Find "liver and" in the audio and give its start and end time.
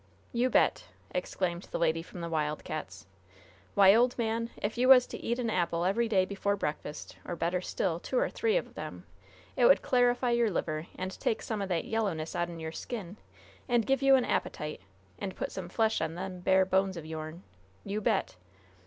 10.49-11.11